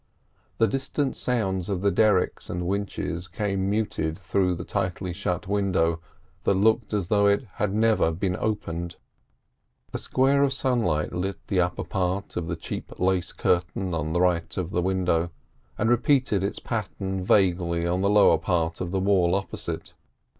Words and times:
The 0.57 0.65
distant 0.67 1.15
sounds 1.15 1.69
of 1.69 1.81
the 1.83 1.91
derricks 1.91 2.49
and 2.49 2.65
winches 2.65 3.27
came 3.27 3.69
muffled 3.69 4.17
through 4.17 4.55
the 4.55 4.63
tightly 4.63 5.13
shut 5.13 5.47
window 5.47 6.01
that 6.41 6.55
looked 6.55 6.91
as 6.91 7.09
though 7.09 7.27
it 7.27 7.45
never 7.69 8.05
had 8.05 8.19
been 8.19 8.35
opened. 8.35 8.95
A 9.93 9.99
square 9.99 10.41
of 10.41 10.53
sunlight 10.53 11.13
lit 11.13 11.37
the 11.49 11.61
upper 11.61 11.83
part 11.83 12.35
of 12.35 12.47
the 12.47 12.55
cheap 12.55 12.91
lace 12.99 13.31
curtain 13.31 13.93
on 13.93 14.13
the 14.13 14.21
right 14.21 14.57
of 14.57 14.71
the 14.71 14.81
window, 14.81 15.29
and 15.77 15.87
repeated 15.87 16.43
its 16.43 16.57
pattern 16.57 17.23
vaguely 17.23 17.85
on 17.85 18.01
the 18.01 18.09
lower 18.09 18.39
part 18.39 18.81
of 18.81 18.89
the 18.89 18.99
wall 18.99 19.35
opposite. 19.35 19.93